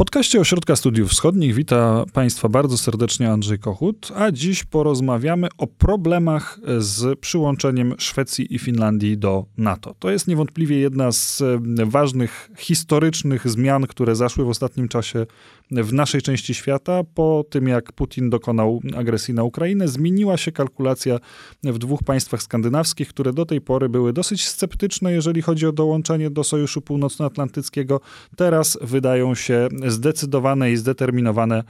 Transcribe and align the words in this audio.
podcaście 0.00 0.40
Ośrodka 0.40 0.76
Studiów 0.76 1.10
Wschodnich 1.10 1.54
wita 1.54 2.04
Państwa 2.12 2.48
bardzo 2.48 2.78
serdecznie 2.78 3.30
Andrzej 3.30 3.58
Kochut, 3.58 4.12
a 4.16 4.30
dziś 4.30 4.64
porozmawiamy 4.64 5.48
o 5.58 5.66
problemach 5.66 6.60
z 6.78 7.18
przyłączeniem 7.18 7.94
Szwecji 7.98 8.54
i 8.54 8.58
Finlandii 8.58 9.18
do 9.18 9.44
NATO. 9.56 9.94
To 9.98 10.10
jest 10.10 10.28
niewątpliwie 10.28 10.78
jedna 10.78 11.12
z 11.12 11.42
ważnych 11.86 12.50
historycznych 12.56 13.48
zmian, 13.48 13.86
które 13.86 14.16
zaszły 14.16 14.44
w 14.44 14.48
ostatnim 14.48 14.88
czasie 14.88 15.26
w 15.70 15.92
naszej 15.92 16.22
części 16.22 16.54
świata. 16.54 17.04
Po 17.14 17.44
tym, 17.50 17.68
jak 17.68 17.92
Putin 17.92 18.30
dokonał 18.30 18.80
agresji 18.96 19.34
na 19.34 19.42
Ukrainę, 19.44 19.88
zmieniła 19.88 20.36
się 20.36 20.52
kalkulacja 20.52 21.18
w 21.62 21.78
dwóch 21.78 22.02
państwach 22.02 22.42
skandynawskich, 22.42 23.08
które 23.08 23.32
do 23.32 23.46
tej 23.46 23.60
pory 23.60 23.88
były 23.88 24.12
dosyć 24.12 24.48
sceptyczne, 24.48 25.12
jeżeli 25.12 25.42
chodzi 25.42 25.66
o 25.66 25.72
dołączenie 25.72 26.30
do 26.30 26.44
Sojuszu 26.44 26.80
Północnoatlantyckiego. 26.82 28.00
Teraz 28.36 28.78
wydają 28.82 29.34
się 29.34 29.68
zdecydowane 29.86 30.72
i 30.72 30.76
zdeterminowane, 30.76 31.64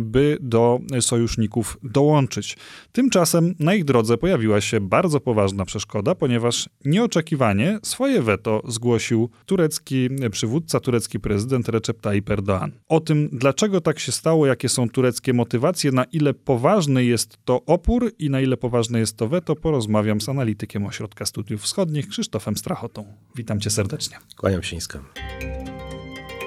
by 0.00 0.38
do 0.40 0.80
sojuszników 1.00 1.78
dołączyć. 1.82 2.56
Tymczasem 2.92 3.54
na 3.58 3.74
ich 3.74 3.84
drodze 3.84 4.18
pojawiła 4.18 4.60
się 4.60 4.80
bardzo 4.80 5.20
poważna 5.20 5.64
przeszkoda, 5.64 6.14
ponieważ 6.14 6.68
nieoczekiwanie 6.84 7.78
swoje 7.82 8.22
weto 8.22 8.62
zgłosił 8.68 9.30
turecki 9.46 10.08
przywódca, 10.30 10.80
turecki 10.80 11.20
prezydent 11.20 11.68
Recep 11.68 12.00
Tayyip 12.00 12.30
Erdoğan. 12.30 12.70
O 12.88 13.00
tym, 13.00 13.28
dlaczego 13.46 13.80
tak 13.80 13.98
się 13.98 14.12
stało, 14.12 14.46
jakie 14.46 14.68
są 14.68 14.90
tureckie 14.90 15.32
motywacje, 15.32 15.92
na 15.92 16.04
ile 16.04 16.34
poważny 16.34 17.04
jest 17.04 17.38
to 17.44 17.62
opór 17.66 18.12
i 18.18 18.30
na 18.30 18.40
ile 18.40 18.56
poważne 18.56 18.98
jest 18.98 19.16
to 19.16 19.28
weto, 19.28 19.56
porozmawiam 19.56 20.20
z 20.20 20.28
analitykiem 20.28 20.86
Ośrodka 20.86 21.26
Studiów 21.26 21.62
Wschodnich 21.62 22.08
Krzysztofem 22.08 22.56
Strachotą. 22.56 23.04
Witam 23.36 23.60
cię 23.60 23.70
serdecznie. 23.70 24.16
Kłaniam 24.36 24.62
się 24.62 24.76
nisko. 24.76 24.98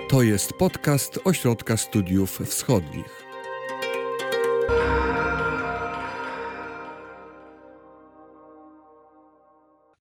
To 0.09 0.21
jest 0.21 0.53
podcast 0.53 1.19
Ośrodka 1.25 1.77
Studiów 1.77 2.39
Wschodnich. 2.45 3.23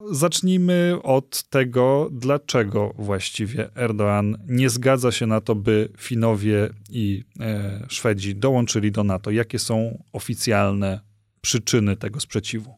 Zacznijmy 0.07 0.97
od 1.03 1.43
tego, 1.43 2.09
dlaczego 2.13 2.95
właściwie 2.99 3.69
Erdoğan 3.75 4.35
nie 4.49 4.71
zgadza 4.71 5.13
się 5.13 5.27
na 5.27 5.41
to, 5.41 5.55
by 5.55 5.89
Finowie 5.99 6.71
i 6.91 7.25
e, 7.41 7.87
Szwedzi 7.89 8.35
dołączyli 8.35 8.93
do 8.93 9.05
NATO. 9.05 9.31
Jakie 9.31 9.59
są 9.59 10.03
oficjalne 10.13 11.01
przyczyny 11.41 11.97
tego 11.97 12.21
sprzeciwu? 12.21 12.75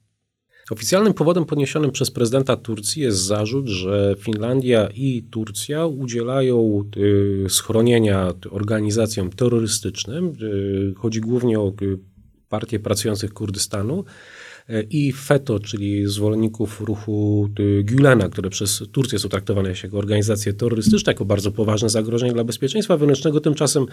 Oficjalnym 0.71 1.15
powodem 1.15 1.45
podniesionym 1.45 1.91
przez 1.91 2.11
prezydenta 2.11 2.57
Turcji 2.57 3.03
jest 3.03 3.19
zarzut, 3.19 3.69
że 3.69 4.15
Finlandia 4.19 4.89
i 4.95 5.23
Turcja 5.31 5.87
udzielają 5.87 6.85
y, 6.97 7.47
schronienia 7.49 8.33
organizacjom 8.51 9.31
terrorystycznym. 9.31 10.33
Y, 10.43 10.95
chodzi 10.97 11.21
głównie 11.21 11.61
o 11.61 11.73
y, 11.83 11.99
partię 12.49 12.79
pracujących 12.79 13.35
Kurdystanu 13.35 14.05
i 14.91 15.13
FETO, 15.13 15.61
czyli 15.61 16.07
zwolenników 16.07 16.81
ruchu 16.81 17.49
Gülena, 17.85 18.29
które 18.29 18.51
przez 18.51 18.83
Turcję 18.93 19.19
są 19.19 19.29
traktowane 19.29 19.73
jako 19.83 19.99
organizacje 19.99 20.53
terrorystyczne, 20.53 21.13
jako 21.13 21.25
bardzo 21.25 21.53
poważne 21.53 21.89
zagrożenie 21.91 22.33
dla 22.33 22.45
bezpieczeństwa 22.45 22.97
wewnętrznego. 22.97 23.41
Tymczasem 23.41 23.87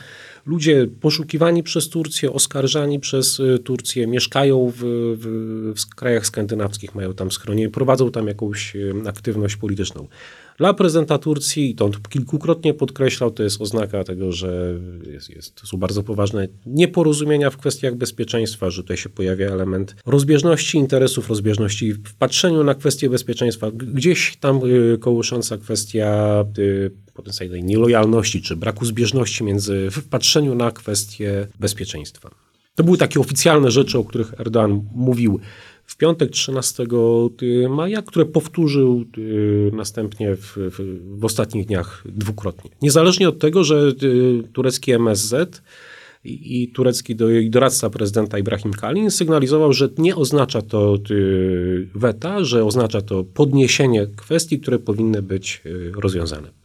ludzie 0.45 0.87
poszukiwani 1.01 1.63
przez 1.63 1.89
Turcję, 1.89 2.33
oskarżani 2.33 2.99
przez 2.99 3.39
y, 3.39 3.59
Turcję, 3.63 4.07
mieszkają 4.07 4.73
w, 4.75 4.79
w, 5.19 5.81
w 5.81 5.95
krajach 5.95 6.25
skandynawskich, 6.25 6.95
mają 6.95 7.13
tam 7.13 7.31
schronienie, 7.31 7.69
prowadzą 7.69 8.11
tam 8.11 8.27
jakąś 8.27 8.75
y, 8.75 8.93
aktywność 9.05 9.55
polityczną. 9.55 10.07
Dla 10.57 10.73
prezydenta 10.73 11.17
Turcji, 11.17 11.75
to 11.75 11.85
on 11.85 11.91
kilkukrotnie 12.09 12.73
podkreślał, 12.73 13.31
to 13.31 13.43
jest 13.43 13.61
oznaka 13.61 14.03
tego, 14.03 14.31
że 14.31 14.79
jest, 15.11 15.29
jest, 15.29 15.55
to 15.55 15.67
są 15.67 15.77
bardzo 15.77 16.03
poważne 16.03 16.47
nieporozumienia 16.65 17.49
w 17.49 17.57
kwestiach 17.57 17.95
bezpieczeństwa, 17.95 18.69
że 18.69 18.83
tutaj 18.83 18.97
się 18.97 19.09
pojawia 19.09 19.47
element 19.47 19.95
rozbieżności 20.05 20.77
interesów, 20.77 21.29
rozbieżności 21.29 21.93
w 21.93 22.15
patrzeniu 22.15 22.63
na 22.63 22.75
kwestie 22.75 23.09
bezpieczeństwa. 23.09 23.71
Gdzieś 23.71 24.37
tam 24.37 24.59
y, 24.65 24.97
kołysząca 24.97 25.57
kwestia 25.57 26.45
y, 26.57 26.91
potencjalnej 27.13 27.63
nielojalności 27.63 28.41
czy 28.41 28.55
braku 28.55 28.85
zbieżności 28.85 29.43
między 29.43 29.87
w 29.91 30.09
patrzeniu 30.09 30.55
na 30.55 30.71
kwestie 30.71 31.47
bezpieczeństwa. 31.59 32.29
To 32.75 32.83
były 32.83 32.97
takie 32.97 33.19
oficjalne 33.19 33.71
rzeczy, 33.71 33.97
o 33.97 34.03
których 34.03 34.39
Erdogan 34.39 34.81
mówił 34.95 35.39
w 35.87 35.97
piątek 35.97 36.31
13 36.31 36.83
maja, 37.69 38.01
które 38.01 38.25
powtórzył 38.25 39.05
y, 39.17 39.71
następnie 39.73 40.35
w, 40.35 40.57
w, 40.57 40.79
w 41.19 41.25
ostatnich 41.25 41.65
dniach 41.65 42.03
dwukrotnie. 42.05 42.71
Niezależnie 42.81 43.29
od 43.29 43.39
tego, 43.39 43.63
że 43.63 43.91
y, 44.03 44.43
turecki 44.53 44.91
MSZ 44.91 45.61
i 46.23 46.71
turecki 46.75 47.15
doradca 47.49 47.89
prezydenta 47.89 48.37
Ibrahim 48.37 48.73
Kalin 48.73 49.11
sygnalizował, 49.11 49.73
że 49.73 49.89
nie 49.97 50.15
oznacza 50.15 50.61
to 50.61 50.97
y, 51.11 51.87
weta, 51.95 52.43
że 52.43 52.65
oznacza 52.65 53.01
to 53.01 53.23
podniesienie 53.23 54.07
kwestii, 54.15 54.59
które 54.59 54.79
powinny 54.79 55.21
być 55.21 55.61
rozwiązane 55.95 56.56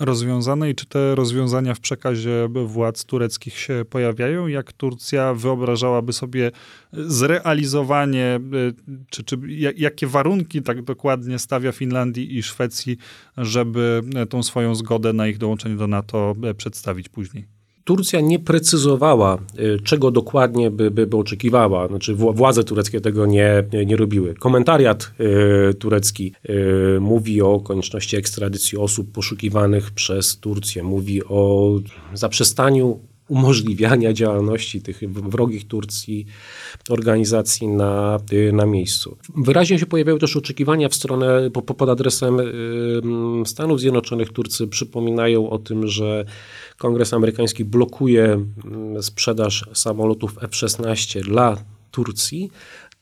rozwiązane 0.00 0.70
i 0.70 0.74
czy 0.74 0.86
te 0.86 1.14
rozwiązania 1.14 1.74
w 1.74 1.80
przekazie 1.80 2.48
władz 2.66 3.04
tureckich 3.04 3.58
się 3.58 3.84
pojawiają? 3.90 4.46
Jak 4.46 4.72
Turcja 4.72 5.34
wyobrażałaby 5.34 6.12
sobie 6.12 6.50
zrealizowanie, 6.92 8.40
y, 8.54 9.04
czy, 9.10 9.24
czy 9.24 9.38
jakie 9.76 10.06
warunki 10.06 10.62
tak 10.62 10.82
dokładnie 10.82 11.38
stawia 11.38 11.72
Finlandii 11.72 12.36
i 12.36 12.42
Szwecji, 12.42 12.96
żeby 13.36 14.00
tą 14.30 14.42
swoją 14.42 14.74
zgodę 14.74 15.12
na 15.12 15.28
ich 15.28 15.38
dołączenie 15.38 15.76
do 15.76 15.86
NATO 15.86 16.34
przedstawić 16.56 17.08
później? 17.08 17.53
Turcja 17.84 18.20
nie 18.20 18.38
precyzowała, 18.38 19.38
y, 19.58 19.78
czego 19.84 20.10
dokładnie 20.10 20.70
by, 20.70 20.90
by, 20.90 21.06
by 21.06 21.16
oczekiwała. 21.16 21.88
Znaczy 21.88 22.14
władze 22.14 22.64
tureckie 22.64 23.00
tego 23.00 23.26
nie, 23.26 23.64
nie 23.86 23.96
robiły. 23.96 24.34
Komentariat 24.34 25.12
y, 25.70 25.74
turecki 25.74 26.32
y, 26.96 27.00
mówi 27.00 27.42
o 27.42 27.60
konieczności 27.60 28.16
ekstradycji 28.16 28.78
osób 28.78 29.12
poszukiwanych 29.12 29.90
przez 29.90 30.36
Turcję. 30.38 30.82
Mówi 30.82 31.24
o 31.24 31.70
zaprzestaniu 32.14 33.00
umożliwiania 33.28 34.12
działalności 34.12 34.82
tych 34.82 35.00
wrogich 35.10 35.68
Turcji 35.68 36.26
organizacji 36.88 37.68
na, 37.68 38.18
na 38.52 38.66
miejscu. 38.66 39.16
Wyraźnie 39.36 39.78
się 39.78 39.86
pojawiały 39.86 40.18
też 40.18 40.36
oczekiwania 40.36 40.88
w 40.88 40.94
stronę, 40.94 41.50
po, 41.50 41.62
pod 41.62 41.88
adresem 41.88 42.38
Stanów 43.46 43.80
Zjednoczonych. 43.80 44.32
Turcy 44.32 44.68
przypominają 44.68 45.50
o 45.50 45.58
tym, 45.58 45.88
że 45.88 46.24
Kongres 46.78 47.12
amerykański 47.12 47.64
blokuje 47.64 48.44
sprzedaż 49.00 49.64
samolotów 49.74 50.38
F-16 50.42 51.20
dla 51.20 51.56
Turcji, 51.90 52.50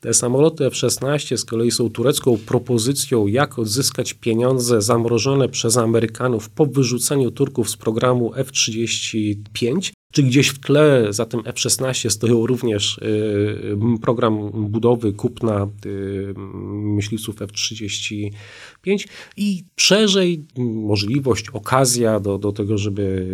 te 0.03 0.15
samoloty 0.15 0.67
F-16 0.67 1.37
z 1.37 1.45
kolei 1.45 1.71
są 1.71 1.91
turecką 1.91 2.39
propozycją, 2.47 3.27
jak 3.27 3.59
odzyskać 3.59 4.15
pieniądze 4.15 4.83
zamrożone 4.83 5.49
przez 5.49 5.77
Amerykanów 5.77 6.51
po 6.51 6.67
wyrzuceniu 6.67 7.31
Turków 7.31 7.71
z 7.71 7.77
programu 7.77 8.33
F-35. 8.35 9.93
Czy 10.13 10.23
gdzieś 10.23 10.49
w 10.49 10.59
tle 10.59 11.07
za 11.11 11.27
tym 11.27 11.43
F-16 11.45 12.11
stoją 12.11 12.47
również 12.47 12.99
y, 12.99 13.99
program 14.03 14.51
budowy, 14.71 15.13
kupna 15.13 15.69
y, 15.87 16.35
myśliwców 16.73 17.43
F-35 17.43 18.31
i 19.37 19.65
szerzej 19.77 20.45
możliwość, 20.59 21.49
okazja 21.49 22.21
do, 22.21 22.39
do 22.39 22.53
tego, 22.53 22.79
żeby 22.79 23.27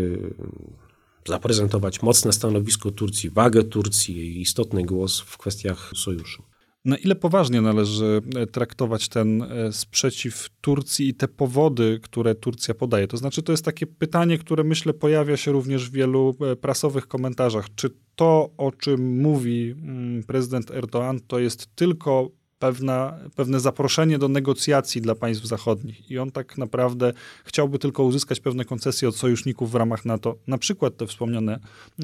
zaprezentować 1.28 2.02
mocne 2.02 2.32
stanowisko 2.32 2.90
Turcji, 2.90 3.30
wagę 3.30 3.64
Turcji, 3.64 4.40
istotny 4.40 4.84
głos 4.84 5.20
w 5.20 5.38
kwestiach 5.38 5.92
sojuszu. 5.96 6.42
Na 6.88 6.96
ile 6.96 7.14
poważnie 7.14 7.60
należy 7.60 8.22
e, 8.36 8.46
traktować 8.46 9.08
ten 9.08 9.42
e, 9.42 9.72
sprzeciw 9.72 10.48
Turcji 10.60 11.08
i 11.08 11.14
te 11.14 11.28
powody, 11.28 12.00
które 12.02 12.34
Turcja 12.34 12.74
podaje? 12.74 13.08
To 13.08 13.16
znaczy, 13.16 13.42
to 13.42 13.52
jest 13.52 13.64
takie 13.64 13.86
pytanie, 13.86 14.38
które 14.38 14.64
myślę 14.64 14.94
pojawia 14.94 15.36
się 15.36 15.52
również 15.52 15.90
w 15.90 15.92
wielu 15.92 16.36
e, 16.40 16.56
prasowych 16.56 17.06
komentarzach. 17.06 17.66
Czy 17.74 17.90
to, 18.16 18.50
o 18.56 18.72
czym 18.72 19.20
mówi 19.20 19.70
mm, 19.70 20.22
prezydent 20.22 20.70
Erdoğan, 20.70 21.20
to 21.26 21.38
jest 21.38 21.76
tylko 21.76 22.30
pewna, 22.58 23.18
pewne 23.36 23.60
zaproszenie 23.60 24.18
do 24.18 24.28
negocjacji 24.28 25.00
dla 25.00 25.14
państw 25.14 25.44
zachodnich. 25.44 26.10
I 26.10 26.18
on 26.18 26.30
tak 26.30 26.58
naprawdę 26.58 27.12
chciałby 27.44 27.78
tylko 27.78 28.02
uzyskać 28.02 28.40
pewne 28.40 28.64
koncesje 28.64 29.08
od 29.08 29.16
sojuszników 29.16 29.70
w 29.70 29.74
ramach 29.74 30.04
NATO, 30.04 30.36
na 30.46 30.58
przykład 30.58 30.96
te 30.96 31.06
wspomniane 31.06 31.58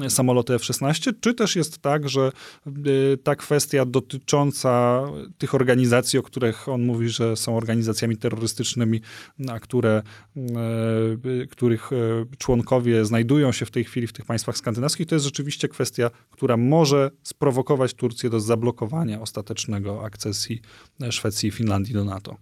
samoloty 0.09 0.53
F-16, 0.53 1.13
czy 1.21 1.33
też 1.33 1.55
jest 1.55 1.77
tak, 1.77 2.09
że 2.09 2.31
y, 2.87 3.17
ta 3.23 3.35
kwestia 3.35 3.85
dotycząca 3.85 5.03
tych 5.37 5.55
organizacji, 5.55 6.19
o 6.19 6.23
których 6.23 6.69
on 6.69 6.85
mówi, 6.85 7.09
że 7.09 7.35
są 7.35 7.57
organizacjami 7.57 8.17
terrorystycznymi, 8.17 9.01
a 9.49 9.59
które, 9.59 10.03
y, 10.37 11.47
których 11.47 11.89
członkowie 12.37 13.05
znajdują 13.05 13.51
się 13.51 13.65
w 13.65 13.71
tej 13.71 13.83
chwili 13.83 14.07
w 14.07 14.13
tych 14.13 14.25
państwach 14.25 14.57
skandynawskich, 14.57 15.07
to 15.07 15.15
jest 15.15 15.25
rzeczywiście 15.25 15.67
kwestia, 15.67 16.11
która 16.31 16.57
może 16.57 17.11
sprowokować 17.23 17.93
Turcję 17.93 18.29
do 18.29 18.39
zablokowania 18.39 19.21
ostatecznego 19.21 20.03
akcesji 20.03 20.44
akcesji 20.45 20.61
Szwecji 21.11 21.49
i 21.49 21.51
Finlandii 21.51 21.93
do 21.93 22.05
NATO? 22.05 22.35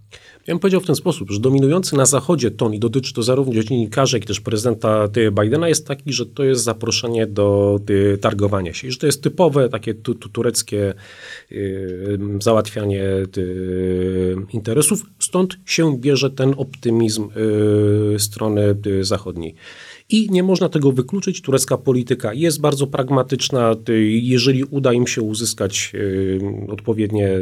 Ja 0.47 0.53
bym 0.53 0.59
powiedział 0.59 0.81
w 0.81 0.85
ten 0.85 0.95
sposób, 0.95 1.31
że 1.31 1.39
dominujący 1.39 1.95
na 1.95 2.05
Zachodzie 2.05 2.51
ton 2.51 2.73
i 2.73 2.79
dotyczy 2.79 3.13
to 3.13 3.23
zarówno 3.23 3.63
dziennikarzy, 3.63 4.17
jak 4.17 4.23
i 4.23 4.27
też 4.27 4.41
prezydenta 4.41 5.07
Bidena 5.41 5.67
jest 5.67 5.87
taki, 5.87 6.13
że 6.13 6.25
to 6.25 6.43
jest 6.43 6.63
zaproszenie 6.63 7.27
do 7.27 7.79
targowania 8.21 8.73
się 8.73 8.87
i 8.87 8.91
że 8.91 8.97
to 8.97 9.05
jest 9.05 9.23
typowe 9.23 9.69
takie 9.69 9.93
tu, 9.93 10.15
tu, 10.15 10.29
tureckie 10.29 10.93
y, 11.51 12.19
załatwianie 12.39 13.03
interesów. 14.53 15.05
Stąd 15.19 15.57
się 15.65 15.97
bierze 15.97 16.29
ten 16.29 16.53
optymizm 16.57 17.29
strony 18.17 18.75
zachodniej. 19.01 19.55
I 20.09 20.29
nie 20.31 20.43
można 20.43 20.69
tego 20.69 20.91
wykluczyć. 20.91 21.41
Turecka 21.41 21.77
polityka 21.77 22.33
jest 22.33 22.61
bardzo 22.61 22.87
pragmatyczna. 22.87 23.75
Jeżeli 24.07 24.63
uda 24.63 24.93
im 24.93 25.07
się 25.07 25.21
uzyskać 25.21 25.93
odpowiednie 26.67 27.39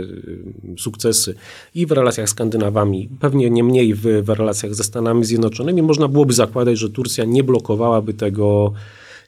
sukcesy 0.78 1.36
i 1.76 1.86
w 1.86 1.92
relacjach 1.92 2.30
z 2.30 2.32
Skandynawami, 2.32 3.10
pewnie 3.20 3.50
nie 3.50 3.64
mniej 3.64 3.94
w, 3.94 4.02
w 4.02 4.30
relacjach 4.30 4.76
ze 4.76 4.84
Stanami 4.84 5.26
Zjednoczonymi, 5.26 5.82
można 5.82 6.08
byłoby 6.08 6.34
zakładać, 6.34 6.78
że 6.78 6.90
Turcja 6.90 7.26
nie 7.26 7.44
blokowałaby 7.44 8.14
tego 8.14 8.74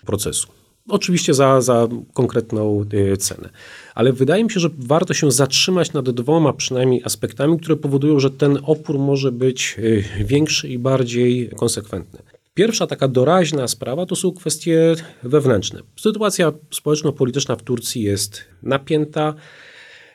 procesu. 0.06 0.48
Oczywiście 0.90 1.34
za, 1.34 1.62
za 1.62 1.88
konkretną 2.14 2.86
e, 3.14 3.18
cenę. 3.18 3.50
Ale 3.96 4.14
wydaje 4.14 4.44
mi 4.44 4.52
się, 4.52 4.60
że 4.60 4.70
warto 4.78 5.14
się 5.14 5.32
zatrzymać 5.32 5.94
nad 5.94 6.10
dwoma 6.10 6.54
przynajmniej 6.54 7.02
aspektami, 7.04 7.60
które 7.60 7.76
powodują, 7.76 8.20
że 8.20 8.32
ten 8.32 8.60
opór 8.64 9.00
może 9.00 9.32
być 9.32 9.76
e, 10.20 10.24
większy 10.24 10.70
i 10.70 10.80
bardziej 10.80 11.50
konsekwentny. 11.50 12.20
Pierwsza 12.54 12.88
taka 12.88 13.08
doraźna 13.08 13.68
sprawa 13.68 14.06
to 14.06 14.16
są 14.16 14.32
kwestie 14.32 14.96
wewnętrzne. 15.24 15.80
Sytuacja 15.96 16.52
społeczno-polityczna 16.72 17.56
w 17.56 17.64
Turcji 17.64 18.04
jest 18.04 18.42
napięta. 18.64 19.34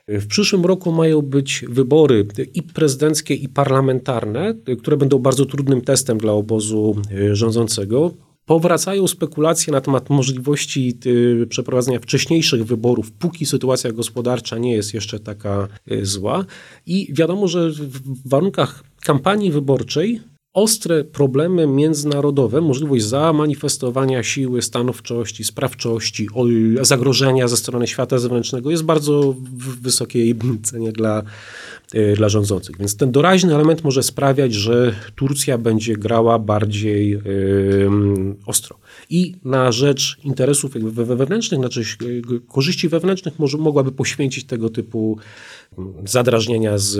W 0.08 0.26
przyszłym 0.26 0.64
roku 0.64 0.92
mają 0.92 1.22
być 1.22 1.64
wybory 1.68 2.26
i 2.54 2.62
prezydenckie, 2.62 3.34
i 3.34 3.48
parlamentarne, 3.48 4.54
które 4.78 4.96
będą 4.96 5.18
bardzo 5.18 5.46
trudnym 5.46 5.80
testem 5.80 6.18
dla 6.18 6.32
obozu 6.32 6.96
e, 7.12 7.36
rządzącego. 7.36 8.14
Powracają 8.46 9.06
spekulacje 9.06 9.72
na 9.72 9.80
temat 9.80 10.10
możliwości 10.10 10.98
e, 11.42 11.46
przeprowadzenia 11.46 12.00
wcześniejszych 12.00 12.64
wyborów, 12.64 13.12
póki 13.12 13.46
sytuacja 13.46 13.92
gospodarcza 13.92 14.58
nie 14.58 14.72
jest 14.72 14.94
jeszcze 14.94 15.20
taka 15.20 15.68
e, 15.90 16.04
zła. 16.04 16.44
I 16.86 17.08
wiadomo, 17.14 17.48
że 17.48 17.70
w 17.70 18.28
warunkach 18.28 18.84
kampanii 19.04 19.50
wyborczej 19.50 20.20
ostre 20.52 21.04
problemy 21.04 21.66
międzynarodowe, 21.66 22.60
możliwość 22.60 23.04
zamanifestowania 23.04 24.22
siły, 24.22 24.62
stanowczości, 24.62 25.44
sprawczości, 25.44 26.28
zagrożenia 26.80 27.48
ze 27.48 27.56
strony 27.56 27.86
świata 27.86 28.18
zewnętrznego 28.18 28.70
jest 28.70 28.84
bardzo 28.84 29.32
w 29.32 29.82
wysokiej 29.82 30.34
cenie 30.62 30.92
dla, 30.92 31.22
dla 32.16 32.28
rządzących. 32.28 32.78
Więc 32.78 32.96
ten 32.96 33.12
doraźny 33.12 33.54
element 33.54 33.84
może 33.84 34.02
sprawiać, 34.02 34.54
że 34.54 34.94
Turcja 35.16 35.58
będzie 35.58 35.96
grała 35.96 36.38
bardziej 36.38 37.10
yy, 37.10 37.90
ostro. 38.46 38.76
I 39.10 39.34
na 39.44 39.72
rzecz 39.72 40.16
interesów 40.24 40.72
wewnętrznych, 40.94 41.60
znaczy 41.60 41.82
korzyści 42.48 42.88
wewnętrznych 42.88 43.38
może, 43.38 43.58
mogłaby 43.58 43.92
poświęcić 43.92 44.44
tego 44.44 44.70
typu 44.70 45.18
zadrażnienia 46.04 46.78
z 46.78 46.96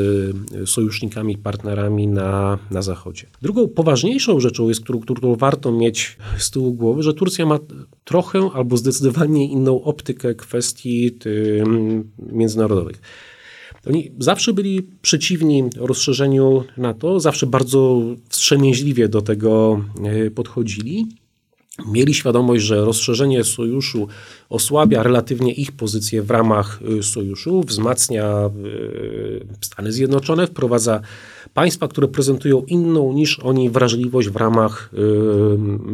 sojusznikami, 0.70 1.38
partnerami 1.38 2.06
na, 2.06 2.58
na 2.70 2.82
Zachodzie. 2.82 3.26
Drugą 3.43 3.69
poważniejszą 3.69 4.41
rzeczą 4.41 4.69
jest, 4.69 4.81
którą, 4.81 5.00
którą 5.00 5.34
warto 5.34 5.73
mieć 5.73 6.17
z 6.38 6.50
tyłu 6.50 6.75
głowy, 6.75 7.02
że 7.02 7.14
Turcja 7.14 7.46
ma 7.46 7.58
trochę 8.05 8.50
albo 8.55 8.76
zdecydowanie 8.76 9.49
inną 9.49 9.82
optykę 9.82 10.34
kwestii 10.34 11.19
międzynarodowych. 12.32 13.00
Oni 13.86 14.10
zawsze 14.19 14.52
byli 14.52 14.82
przeciwni 15.02 15.64
rozszerzeniu 15.76 16.64
NATO, 16.76 17.20
zawsze 17.20 17.46
bardzo 17.46 18.00
wstrzemięźliwie 18.28 19.08
do 19.08 19.22
tego 19.22 19.80
e, 20.04 20.30
podchodzili 20.30 21.06
mieli 21.86 22.14
świadomość, 22.14 22.64
że 22.64 22.84
rozszerzenie 22.84 23.44
sojuszu 23.44 24.08
osłabia 24.48 25.02
relatywnie 25.02 25.52
ich 25.52 25.72
pozycję 25.72 26.22
w 26.22 26.30
ramach 26.30 26.80
y, 26.98 27.02
sojuszu, 27.02 27.62
wzmacnia 27.66 28.50
y, 28.64 29.46
Stany 29.60 29.92
Zjednoczone, 29.92 30.46
wprowadza 30.46 31.00
państwa, 31.54 31.88
które 31.88 32.08
prezentują 32.08 32.62
inną 32.66 33.12
niż 33.12 33.40
oni 33.40 33.70
wrażliwość 33.70 34.28
w 34.28 34.36
ramach 34.36 34.90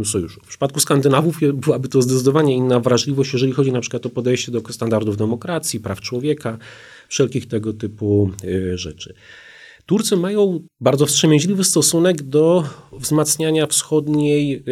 sojuszu. 0.05 0.41
W 0.45 0.49
przypadku 0.49 0.81
Skandynawów 0.81 1.39
byłaby 1.55 1.89
to 1.89 2.03
zdecydowanie 2.03 2.57
inna 2.57 2.81
wrażliwość, 2.81 3.33
jeżeli 3.33 3.53
chodzi 3.53 3.73
na 3.73 3.81
przykład 3.81 4.07
o 4.07 4.11
podejście 4.11 4.53
do 4.53 4.61
standardów 4.71 5.17
demokracji, 5.17 5.81
praw 5.81 6.01
człowieka, 6.01 6.59
wszelkich 7.09 7.49
tego 7.49 7.73
typu 7.73 8.31
rzeczy. 8.75 9.15
Turcy 9.87 10.17
mają 10.17 10.61
bardzo 10.81 11.07
wstrzemięźliwy 11.07 11.65
stosunek 11.65 12.23
do 12.23 12.65
wzmacniania 12.93 13.67
wschodniej 13.67 14.65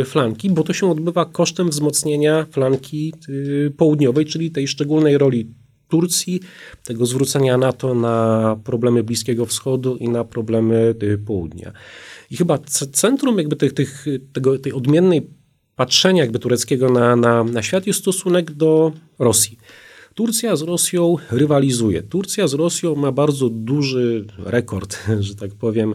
y, 0.00 0.04
flanki, 0.04 0.50
bo 0.50 0.62
to 0.62 0.72
się 0.72 0.90
odbywa 0.90 1.24
kosztem 1.24 1.68
wzmocnienia 1.68 2.46
flanki 2.50 3.14
y, 3.28 3.72
południowej, 3.76 4.26
czyli 4.26 4.50
tej 4.50 4.68
szczególnej 4.68 5.18
roli 5.18 5.54
Turcji, 5.88 6.40
tego 6.84 7.06
zwrócenia 7.06 7.58
NATO 7.58 7.94
na 7.94 8.56
problemy 8.64 9.02
Bliskiego 9.02 9.46
Wschodu 9.46 9.96
i 9.96 10.08
na 10.08 10.24
problemy 10.24 10.94
y, 11.02 11.18
południa. 11.18 11.72
I 12.30 12.36
chyba 12.36 12.58
centrum 12.92 13.38
jakby 13.38 13.56
tych, 13.56 13.72
tych, 13.72 14.06
tego, 14.32 14.58
tej 14.58 14.72
odmiennej 14.72 15.30
patrzenia 15.76 16.22
jakby 16.22 16.38
tureckiego 16.38 16.90
na, 16.90 17.16
na, 17.16 17.44
na 17.44 17.62
świat 17.62 17.86
jest 17.86 17.98
stosunek 18.00 18.50
do 18.50 18.92
Rosji. 19.18 19.58
Turcja 20.14 20.56
z 20.56 20.62
Rosją 20.62 21.16
rywalizuje. 21.30 22.02
Turcja 22.02 22.48
z 22.48 22.54
Rosją 22.54 22.94
ma 22.94 23.12
bardzo 23.12 23.48
duży 23.48 24.26
rekord, 24.38 24.98
że 25.20 25.34
tak 25.34 25.54
powiem, 25.54 25.94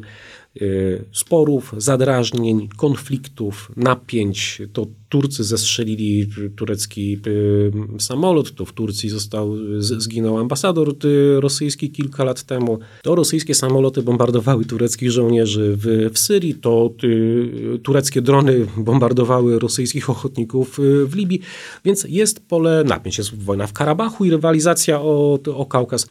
sporów, 1.12 1.74
zadrażnień, 1.78 2.68
konfliktów, 2.78 3.72
napięć. 3.76 4.62
To 4.74 4.88
Turcy 5.10 5.44
zestrzelili 5.44 6.28
turecki 6.56 7.20
y, 7.28 7.72
samolot, 8.00 8.56
to 8.56 8.66
w 8.66 8.74
Turcji 8.74 9.10
został, 9.10 9.56
zginął 9.80 10.38
ambasador 10.38 10.96
y, 11.06 11.42
rosyjski 11.42 11.92
kilka 11.92 12.24
lat 12.24 12.44
temu. 12.44 12.80
To 13.04 13.16
rosyjskie 13.16 13.56
samoloty 13.56 14.02
bombardowały 14.02 14.66
tureckich 14.66 15.12
żołnierzy 15.12 15.78
w, 15.78 16.10
w 16.14 16.20
Syrii, 16.20 16.56
to 16.56 16.94
y, 17.04 17.80
tureckie 17.84 18.22
drony 18.22 18.68
bombardowały 18.78 19.60
rosyjskich 19.60 20.10
ochotników 20.10 20.78
w 21.06 21.16
Libii, 21.16 21.42
więc 21.86 22.06
jest 22.10 22.48
pole 22.48 22.84
napięć. 22.84 23.18
Jest 23.18 23.36
wojna 23.36 23.68
w 23.68 23.74
Karabachu 23.74 24.26
i 24.26 24.30
rywalizacja 24.30 25.02
o, 25.02 25.40
o 25.56 25.66
Kaukaz. 25.66 26.08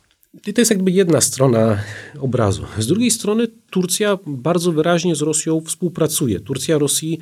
I 0.47 0.53
to 0.53 0.61
jest 0.61 0.71
jakby 0.71 0.91
jedna 0.91 1.21
strona 1.21 1.79
obrazu. 2.19 2.62
Z 2.79 2.87
drugiej 2.87 3.11
strony 3.11 3.49
Turcja 3.71 4.19
bardzo 4.27 4.73
wyraźnie 4.73 5.17
z 5.17 5.23
Rosją 5.23 5.61
współpracuje. 5.61 6.41
Turcja 6.41 6.79
Rosji 6.79 7.19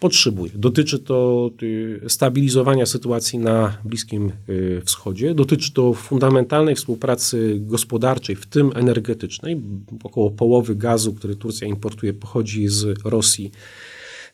potrzebuje. 0.00 0.52
Dotyczy 0.54 0.98
to 0.98 1.50
y, 1.62 2.00
stabilizowania 2.08 2.86
sytuacji 2.86 3.38
na 3.38 3.78
Bliskim 3.84 4.32
y, 4.48 4.82
Wschodzie, 4.84 5.34
dotyczy 5.34 5.72
to 5.72 5.94
fundamentalnej 5.94 6.74
współpracy 6.74 7.56
gospodarczej, 7.60 8.36
w 8.36 8.46
tym 8.46 8.72
energetycznej. 8.74 9.60
Około 10.04 10.30
połowy 10.30 10.76
gazu, 10.76 11.14
który 11.14 11.36
Turcja 11.36 11.68
importuje, 11.68 12.12
pochodzi 12.12 12.68
z 12.68 12.98
Rosji. 13.04 13.50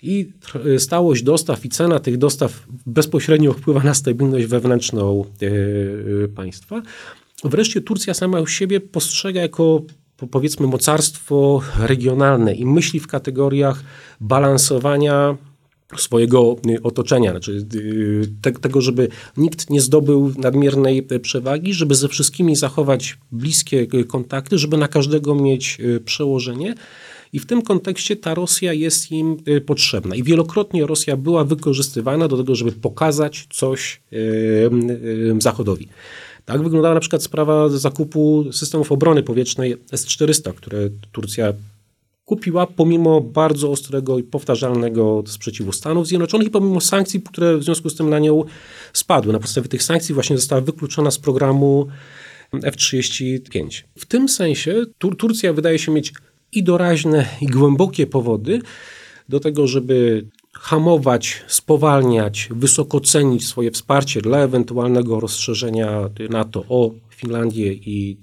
I 0.03 0.33
stałość 0.79 1.23
dostaw 1.23 1.65
i 1.65 1.69
cena 1.69 2.01
tych 2.01 2.19
dostaw 2.19 2.67
bezpośrednio 2.87 3.53
wpływa 3.53 3.83
na 3.83 3.95
stabilność 3.95 4.47
wewnętrzną 4.47 5.25
y, 5.43 6.29
państwa. 6.35 6.83
Wreszcie 7.45 7.81
Turcja 7.81 8.15
sama 8.15 8.47
siebie 8.47 8.81
postrzega 8.81 9.41
jako 9.41 9.83
powiedzmy 10.31 10.67
mocarstwo 10.67 11.61
regionalne 11.79 12.55
i 12.55 12.67
myśli 12.67 13.01
w 13.01 13.07
kategoriach 13.07 13.85
balansowania 14.21 15.37
swojego 15.97 16.57
otoczenia, 16.83 17.31
znaczy 17.31 17.67
y, 17.75 18.33
te, 18.43 18.53
tego, 18.53 18.81
żeby 18.81 19.09
nikt 19.37 19.71
nie 19.71 19.81
zdobył 19.81 20.33
nadmiernej 20.39 21.03
przewagi, 21.23 21.75
żeby 21.75 21.95
ze 21.95 22.09
wszystkimi 22.09 22.57
zachować 22.57 23.19
bliskie 23.33 23.87
kontakty, 24.07 24.59
żeby 24.59 24.77
na 24.77 24.89
każdego 24.89 25.35
mieć 25.35 25.79
y, 25.81 26.01
przełożenie. 26.01 26.75
I 27.33 27.39
w 27.39 27.47
tym 27.47 27.63
kontekście 27.63 28.17
ta 28.17 28.35
Rosja 28.35 28.73
jest 28.73 29.13
im 29.13 29.37
y, 29.49 29.61
potrzebna. 29.61 30.17
I 30.17 30.23
wielokrotnie 30.23 30.87
Rosja 30.87 31.17
była 31.17 31.45
wykorzystywana 31.45 32.29
do 32.29 32.37
tego, 32.37 32.55
żeby 32.55 32.73
pokazać 32.73 33.47
coś 33.51 34.03
Zachodowi. 35.39 35.89
Tak 36.45 36.63
wyglądała 36.63 36.95
na 36.95 37.01
przykład 37.01 37.23
sprawa 37.23 37.69
zakupu 37.69 38.53
systemów 38.53 38.93
obrony 38.93 39.23
powietrznej 39.23 39.77
S-400, 39.93 40.55
które 40.55 40.79
Turcja 41.13 41.53
kupiła 42.25 42.67
pomimo 42.67 43.21
bardzo 43.21 43.71
ostrego 43.71 44.19
i 44.19 44.23
powtarzalnego 44.23 45.23
sprzeciwu 45.27 45.73
Stanów 45.73 46.07
Zjednoczonych 46.07 46.49
i 46.49 46.51
pomimo 46.51 46.81
sankcji, 46.81 47.23
które 47.23 47.59
w 47.59 47.65
związku 47.65 47.91
z 47.91 47.97
tym 47.97 48.11
na 48.11 48.19
nią 48.19 48.45
spadły. 48.93 49.33
Na 49.33 49.39
podstawie 49.39 49.69
tych 49.69 49.83
sankcji 49.83 50.15
właśnie 50.15 50.37
została 50.37 50.61
wykluczona 50.61 51.11
z 51.11 51.19
programu 51.19 51.87
F-35. 52.53 53.83
W 53.99 54.07
tym 54.07 54.29
sensie 54.29 54.85
Tur 54.99 55.17
Turcja 55.17 55.53
wydaje 55.53 55.79
się 55.79 55.93
mieć 55.93 56.13
i 56.53 56.63
doraźne, 56.63 57.27
i 57.41 57.47
głębokie 57.47 58.07
powody 58.07 58.61
do 59.29 59.41
tego, 59.41 59.67
żeby 59.67 60.27
hamować, 60.55 61.45
spowalniać, 61.47 62.49
wysoko 62.51 63.01
cenić 63.01 63.47
swoje 63.47 63.71
wsparcie 63.71 64.21
dla 64.21 64.39
ewentualnego 64.39 65.21
rozszerzenia 65.21 66.11
NATO 66.31 66.65
o 66.69 66.91
Finlandię 67.11 67.73
i 67.73 68.19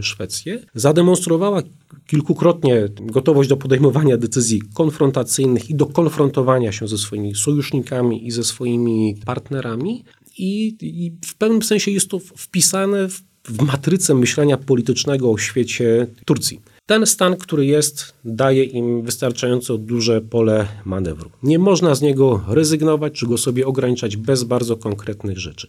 Szwecję, 0.00 0.62
zademonstrowała 0.74 1.62
kilkukrotnie 2.06 2.88
gotowość 3.00 3.48
do 3.48 3.56
podejmowania 3.56 4.16
decyzji 4.16 4.62
konfrontacyjnych 4.74 5.70
i 5.70 5.74
do 5.74 5.86
konfrontowania 5.86 6.72
się 6.72 6.88
ze 6.88 6.98
swoimi 6.98 7.34
sojusznikami 7.34 8.26
i 8.26 8.30
ze 8.30 8.44
swoimi 8.44 9.16
partnerami. 9.24 10.04
I, 10.38 10.76
i 10.80 11.12
w 11.26 11.34
pewnym 11.34 11.62
sensie 11.62 11.90
jest 11.90 12.08
to 12.08 12.18
wpisane 12.18 13.08
w, 13.08 13.22
w 13.44 13.62
matrycę 13.62 14.14
myślenia 14.14 14.56
politycznego 14.56 15.30
o 15.30 15.38
świecie 15.38 16.06
Turcji. 16.24 16.60
Ten 16.90 17.06
stan, 17.06 17.36
który 17.36 17.66
jest, 17.66 18.14
daje 18.24 18.64
im 18.64 19.02
wystarczająco 19.02 19.78
duże 19.78 20.20
pole 20.20 20.66
manewru. 20.84 21.30
Nie 21.42 21.58
można 21.58 21.94
z 21.94 22.02
niego 22.02 22.44
rezygnować, 22.48 23.12
czy 23.12 23.26
go 23.26 23.38
sobie 23.38 23.66
ograniczać 23.66 24.16
bez 24.16 24.44
bardzo 24.44 24.76
konkretnych 24.76 25.38
rzeczy. 25.38 25.68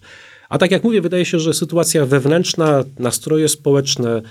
A 0.50 0.58
tak 0.58 0.72
jak 0.72 0.84
mówię, 0.84 1.02
wydaje 1.02 1.26
się, 1.26 1.40
że 1.40 1.54
sytuacja 1.54 2.06
wewnętrzna, 2.06 2.84
nastroje 3.00 3.50
społeczne, 3.50 4.22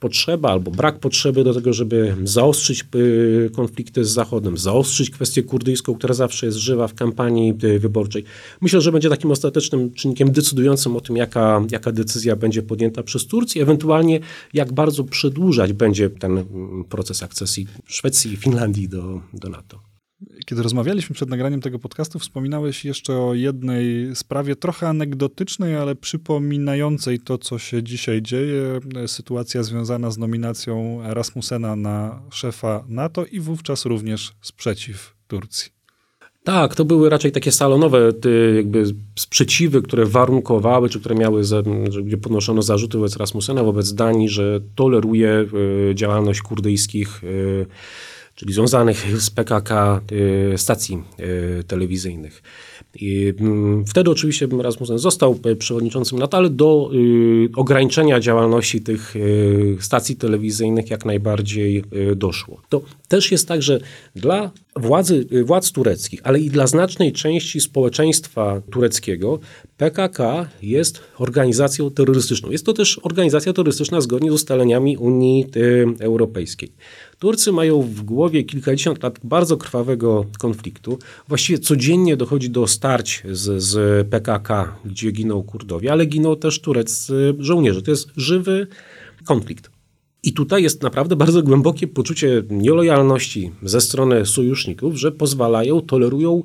potrzeba 0.00 0.50
albo 0.50 0.70
brak 0.70 0.98
potrzeby 0.98 1.44
do 1.44 1.54
tego, 1.54 1.72
żeby 1.72 2.16
zaostrzyć 2.24 2.84
y, 2.94 3.50
konflikty 3.54 4.04
z 4.04 4.10
Zachodem, 4.10 4.58
zaostrzyć 4.58 5.10
kwestię 5.10 5.42
kurdyjską, 5.42 5.94
która 5.94 6.14
zawsze 6.14 6.46
jest 6.46 6.58
żywa 6.58 6.88
w 6.88 6.94
kampanii 6.94 7.54
y, 7.64 7.78
wyborczej. 7.78 8.24
Myślę, 8.60 8.80
że 8.80 8.92
będzie 8.92 9.08
takim 9.08 9.30
ostatecznym 9.30 9.94
czynnikiem 9.94 10.32
decydującym 10.32 10.96
o 10.96 11.00
tym, 11.00 11.16
jaka, 11.16 11.62
jaka 11.70 11.92
decyzja 11.92 12.36
będzie 12.36 12.62
podjęta 12.62 13.02
przez 13.02 13.26
Turcję, 13.26 13.62
ewentualnie 13.62 14.20
jak 14.54 14.72
bardzo 14.72 15.04
przedłużać 15.04 15.72
będzie 15.72 16.10
ten 16.10 16.38
mm, 16.38 16.84
proces 16.84 17.22
akcesji 17.22 17.66
Szwecji 17.86 18.32
i 18.32 18.36
Finlandii 18.36 18.88
do, 18.88 19.20
do 19.32 19.48
NATO. 19.48 19.85
Kiedy 20.46 20.62
rozmawialiśmy 20.62 21.14
przed 21.14 21.28
nagraniem 21.28 21.60
tego 21.60 21.78
podcastu, 21.78 22.18
wspominałeś 22.18 22.84
jeszcze 22.84 23.18
o 23.18 23.34
jednej 23.34 24.16
sprawie 24.16 24.56
trochę 24.56 24.88
anegdotycznej, 24.88 25.76
ale 25.76 25.94
przypominającej 25.94 27.20
to, 27.20 27.38
co 27.38 27.58
się 27.58 27.82
dzisiaj 27.82 28.22
dzieje. 28.22 28.80
Sytuacja 29.06 29.62
związana 29.62 30.10
z 30.10 30.18
nominacją 30.18 31.00
Rasmusena 31.04 31.76
na 31.76 32.22
szefa 32.30 32.84
NATO 32.88 33.24
i 33.24 33.40
wówczas 33.40 33.84
również 33.84 34.32
sprzeciw 34.40 35.16
Turcji. 35.26 35.70
Tak, 36.44 36.74
to 36.74 36.84
były 36.84 37.10
raczej 37.10 37.32
takie 37.32 37.52
salonowe 37.52 38.12
jakby 38.56 38.84
sprzeciwy, 39.18 39.82
które 39.82 40.06
warunkowały, 40.06 40.88
czy 40.88 41.00
które 41.00 41.14
miały, 41.14 41.42
gdzie 42.04 42.16
podnoszono 42.16 42.62
zarzuty 42.62 42.98
wobec 42.98 43.16
Rasmusena, 43.16 43.64
wobec 43.64 43.94
Danii, 43.94 44.28
że 44.28 44.60
toleruje 44.74 45.46
y, 45.90 45.94
działalność 45.94 46.42
kurdyjskich 46.42 47.24
y, 47.24 47.66
czyli 48.36 48.52
związanych 48.52 49.20
z 49.20 49.30
PKK 49.30 50.00
y, 50.12 50.58
stacji 50.58 51.02
y, 51.20 51.64
telewizyjnych. 51.64 52.42
I 52.94 53.34
mm, 53.40 53.84
wtedy 53.86 54.10
oczywiście 54.10 54.48
Rasmussen 54.62 54.98
został 54.98 55.38
e, 55.44 55.56
przewodniczącym 55.56 56.18
NATO, 56.18 56.36
ale 56.36 56.50
do 56.50 56.90
y, 56.94 57.48
ograniczenia 57.56 58.20
działalności 58.20 58.80
tych 58.80 59.14
stacji 59.80 60.16
telewizyjnych 60.16 60.90
jak 60.90 61.04
najbardziej 61.04 61.84
doszło. 62.16 62.62
To 62.68 62.82
też 63.08 63.32
jest 63.32 63.48
tak, 63.48 63.62
że 63.62 63.80
dla 64.16 64.50
władzy, 64.76 65.26
władz 65.44 65.72
tureckich, 65.72 66.20
ale 66.24 66.40
i 66.40 66.50
dla 66.50 66.66
znacznej 66.66 67.12
części 67.12 67.60
społeczeństwa 67.60 68.62
tureckiego 68.70 69.38
PKK 69.76 70.48
jest 70.62 71.00
organizacją 71.18 71.90
terrorystyczną. 71.90 72.50
Jest 72.50 72.66
to 72.66 72.72
też 72.72 73.00
organizacja 73.02 73.52
terrorystyczna 73.52 74.00
zgodnie 74.00 74.30
z 74.30 74.34
ustaleniami 74.34 74.96
Unii 74.96 75.46
Europejskiej. 76.00 76.72
Turcy 77.18 77.52
mają 77.52 77.82
w 77.82 78.02
głowie 78.02 78.44
kilkadziesiąt 78.44 79.02
lat 79.02 79.18
bardzo 79.24 79.56
krwawego 79.56 80.24
konfliktu. 80.38 80.98
Właściwie 81.28 81.58
codziennie 81.58 82.16
dochodzi 82.16 82.50
do 82.50 82.66
starć 82.66 83.22
z, 83.32 83.62
z 83.62 84.08
PKK, 84.08 84.76
gdzie 84.84 85.10
giną 85.10 85.42
Kurdowie, 85.42 85.92
ale 85.92 86.06
giną 86.06 86.36
też 86.36 86.60
tureccy 86.60 87.34
żołnierze. 87.38 87.82
To 87.82 87.90
jest 87.90 88.08
żywy 88.16 88.66
konflikt. 89.24 89.75
I 90.26 90.32
tutaj 90.32 90.62
jest 90.62 90.82
naprawdę 90.82 91.16
bardzo 91.16 91.42
głębokie 91.42 91.86
poczucie 91.86 92.42
nielojalności 92.50 93.52
ze 93.62 93.80
strony 93.80 94.26
sojuszników, 94.26 94.96
że 94.96 95.12
pozwalają, 95.12 95.80
tolerują 95.80 96.42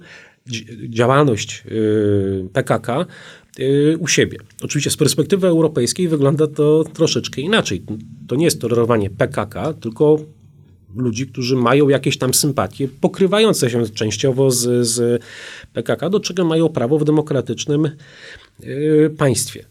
działalność 0.90 1.64
y, 1.72 2.50
PKK 2.54 3.06
y, 3.60 3.98
u 4.00 4.08
siebie. 4.08 4.38
Oczywiście 4.64 4.90
z 4.90 4.98
perspektywy 4.98 5.48
europejskiej 5.48 6.08
wygląda 6.08 6.48
to 6.48 6.84
troszeczkę 6.94 7.42
inaczej. 7.42 7.84
To 8.28 8.36
nie 8.36 8.46
jest 8.46 8.62
tolerowanie 8.62 9.10
PKK, 9.10 9.74
tylko 9.74 10.20
ludzi, 10.96 11.28
którzy 11.28 11.56
mają 11.56 11.90
jakieś 11.90 12.18
tam 12.18 12.34
sympatie, 12.34 12.88
pokrywające 13.02 13.70
się 13.70 13.90
częściowo 13.90 14.52
z, 14.52 14.88
z 14.88 15.24
PKK, 15.74 16.10
do 16.10 16.20
czego 16.20 16.46
mają 16.46 16.70
prawo 16.70 17.00
w 17.00 17.04
demokratycznym 17.04 17.92
y, 18.64 19.16
państwie. 19.18 19.71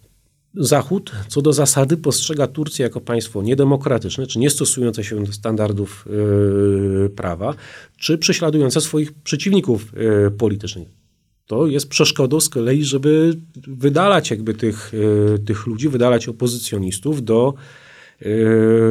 Zachód 0.55 1.13
co 1.29 1.43
do 1.43 1.53
zasady 1.53 1.97
postrzega 1.97 2.47
Turcję 2.47 2.83
jako 2.83 3.01
państwo 3.01 3.43
niedemokratyczne, 3.43 4.27
czy 4.27 4.39
nie 4.39 4.51
stosujące 4.51 5.05
się 5.05 5.25
do 5.25 5.33
standardów 5.33 6.07
y, 7.07 7.11
prawa, 7.11 7.55
czy 7.99 8.19
prześladujące 8.19 8.81
swoich 8.81 9.13
przeciwników 9.13 9.95
y, 10.27 10.31
politycznych. 10.31 10.89
To 11.47 11.67
jest 11.67 11.89
przeszkodą 11.89 12.41
z 12.41 12.49
kolei, 12.49 12.85
żeby 12.85 13.37
wydalać 13.67 14.31
jakby 14.31 14.55
tych, 14.55 14.93
tych 15.47 15.67
ludzi, 15.67 15.89
wydalać 15.89 16.29
opozycjonistów 16.29 17.25
do, 17.25 17.55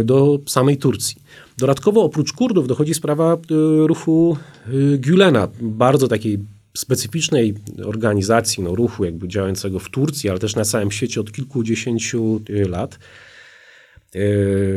do 0.03 0.39
samej 0.45 0.77
Turcji. 0.77 1.21
Dodatkowo 1.57 2.03
oprócz 2.03 2.33
Kurdów 2.33 2.67
dochodzi 2.67 2.93
sprawa 2.93 3.37
ruchu 3.87 4.37
Gülena, 4.97 5.47
bardzo 5.61 6.07
takiej 6.07 6.39
specyficznej 6.77 7.55
organizacji, 7.85 8.63
no, 8.63 8.75
ruchu 8.75 9.05
jakby 9.05 9.27
działającego 9.27 9.79
w 9.79 9.89
Turcji, 9.89 10.29
ale 10.29 10.39
też 10.39 10.55
na 10.55 10.65
całym 10.65 10.91
świecie 10.91 11.21
od 11.21 11.31
kilkudziesięciu 11.31 12.41
y, 12.49 12.69
lat. 12.69 12.99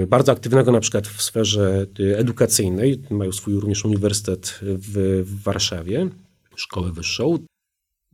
Bardzo 0.09 0.33
aktywnego 0.33 0.73
na 0.73 0.81
przykład 0.81 1.09
w 1.09 1.23
sferze 1.23 1.87
edukacyjnej. 2.17 3.03
Mają 3.11 3.33
swój 3.33 3.55
również 3.55 3.85
uniwersytet 3.85 4.59
w, 4.63 5.23
w 5.27 5.43
Warszawie, 5.43 6.09
szkołę 6.57 6.93
wyższą 6.93 7.39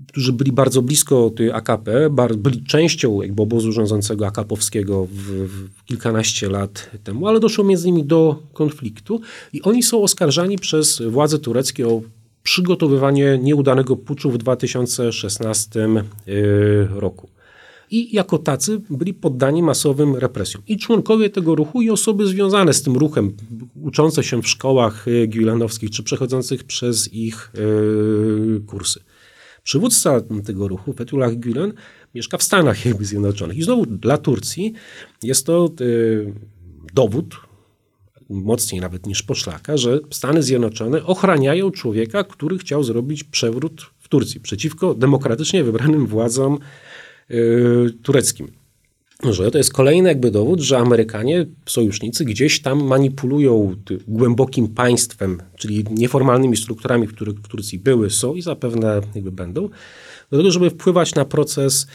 którzy 0.06 0.32
byli 0.32 0.52
bardzo 0.52 0.82
blisko 0.82 1.30
AKP, 1.52 2.10
byli 2.36 2.64
częścią 2.64 3.22
jakby 3.22 3.42
obozu 3.42 3.72
rządzącego 3.72 4.26
akapowskiego 4.26 5.06
w, 5.06 5.12
w, 5.12 5.84
kilkanaście 5.84 6.48
lat 6.48 6.90
temu, 7.04 7.26
ale 7.26 7.40
doszło 7.40 7.64
między 7.64 7.86
nimi 7.86 8.04
do 8.04 8.42
konfliktu 8.52 9.20
i 9.52 9.62
oni 9.62 9.82
są 9.82 10.02
oskarżani 10.02 10.58
przez 10.58 11.02
władze 11.02 11.38
tureckie 11.38 11.88
o 11.88 12.02
przygotowywanie 12.42 13.38
nieudanego 13.42 13.96
puczu 13.96 14.30
w 14.30 14.38
2016 14.38 15.80
y, 16.28 16.88
roku. 16.90 17.28
I 17.90 18.14
jako 18.16 18.38
tacy 18.38 18.80
byli 18.90 19.14
poddani 19.14 19.62
masowym 19.62 20.16
represjom. 20.16 20.62
I 20.66 20.76
członkowie 20.76 21.30
tego 21.30 21.54
ruchu, 21.54 21.82
i 21.82 21.90
osoby 21.90 22.26
związane 22.26 22.72
z 22.72 22.82
tym 22.82 22.96
ruchem, 22.96 23.36
uczące 23.82 24.22
się 24.22 24.42
w 24.42 24.48
szkołach 24.48 25.08
y, 25.08 25.26
gilanowskich, 25.26 25.90
czy 25.90 26.02
przechodzących 26.02 26.64
przez 26.64 27.14
ich 27.14 27.52
y, 27.54 28.60
kursy. 28.66 29.00
Przywódca 29.62 30.20
tego 30.44 30.68
ruchu, 30.68 30.92
Fethullah 30.92 31.32
Gülen, 31.34 31.72
mieszka 32.14 32.38
w 32.38 32.42
Stanach 32.42 32.78
Zjednoczonych. 33.00 33.56
I 33.56 33.62
znowu 33.62 33.86
dla 33.86 34.18
Turcji 34.18 34.72
jest 35.22 35.46
to 35.46 35.70
dowód, 36.94 37.47
mocniej 38.28 38.80
nawet 38.80 39.06
niż 39.06 39.22
poszlaka, 39.22 39.76
że 39.76 39.98
Stany 40.10 40.42
Zjednoczone 40.42 41.04
ochraniają 41.04 41.70
człowieka, 41.70 42.24
który 42.24 42.58
chciał 42.58 42.84
zrobić 42.84 43.24
przewrót 43.24 43.86
w 43.98 44.08
Turcji 44.08 44.40
przeciwko 44.40 44.94
demokratycznie 44.94 45.64
wybranym 45.64 46.06
władzom 46.06 46.58
y, 47.30 47.94
tureckim 48.02 48.52
że 49.22 49.50
to 49.50 49.58
jest 49.58 49.72
kolejny 49.72 50.08
jakby 50.08 50.30
dowód, 50.30 50.60
że 50.60 50.78
Amerykanie, 50.78 51.46
sojusznicy 51.66 52.24
gdzieś 52.24 52.62
tam 52.62 52.84
manipulują 52.84 53.76
głębokim 54.08 54.68
państwem, 54.68 55.42
czyli 55.56 55.84
nieformalnymi 55.90 56.56
strukturami, 56.56 57.08
które 57.08 57.32
w 57.32 57.48
Turcji 57.48 57.78
były, 57.78 58.10
są 58.10 58.34
i 58.34 58.42
zapewne 58.42 59.00
jakby 59.14 59.32
będą, 59.32 59.68
do 60.30 60.36
tego, 60.36 60.50
żeby 60.50 60.70
wpływać 60.70 61.14
na 61.14 61.24
proces 61.24 61.86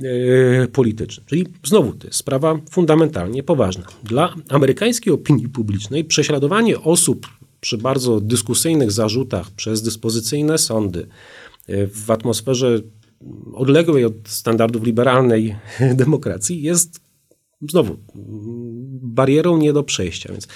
yy, 0.00 0.68
polityczny. 0.72 1.24
Czyli 1.26 1.46
znowu 1.64 1.92
to 1.92 2.06
jest 2.06 2.18
sprawa 2.18 2.60
fundamentalnie 2.70 3.42
poważna. 3.42 3.84
Dla 4.04 4.34
amerykańskiej 4.48 5.12
opinii 5.12 5.48
publicznej 5.48 6.04
prześladowanie 6.04 6.80
osób 6.80 7.26
przy 7.60 7.78
bardzo 7.78 8.20
dyskusyjnych 8.20 8.92
zarzutach 8.92 9.50
przez 9.50 9.82
dyspozycyjne 9.82 10.58
sądy 10.58 11.06
e, 11.68 11.86
w 11.86 12.10
atmosferze 12.10 12.80
odległej 13.54 14.04
od 14.04 14.14
standardów 14.24 14.82
liberalnej 14.82 15.56
demokracji 15.94 16.62
jest 16.62 17.00
znowu 17.70 17.96
barierą 19.02 19.58
nie 19.58 19.72
do 19.72 19.82
przejścia. 19.82 20.32
Więc 20.32 20.48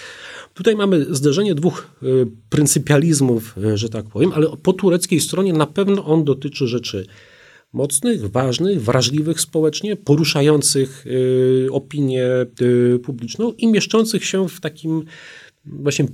tutaj 0.55 0.77
mamy 0.77 1.15
zderzenie 1.15 1.55
dwóch 1.55 1.91
e, 2.03 2.07
pryncypializmów, 2.49 3.59
e, 3.59 3.79
że 3.79 3.89
tak 3.89 4.07
powiem, 4.07 4.33
ale 4.35 4.47
po 4.63 4.73
tureckiej 4.73 5.21
stronie 5.21 5.53
na 5.53 5.67
pewno 5.67 6.05
on 6.05 6.25
dotyczy 6.25 6.67
rzeczy 6.67 7.07
mocnych, 7.73 8.31
ważnych, 8.31 8.83
wrażliwych 8.83 9.41
społecznie, 9.41 9.97
poruszających 9.97 11.05
e, 11.67 11.71
opinię 11.73 12.27
publiczną 13.03 13.53
i 13.53 13.67
mieszczących 13.67 14.25
się 14.25 14.49
w 14.49 14.61
takim 14.61 15.05
właśnie 15.65 16.07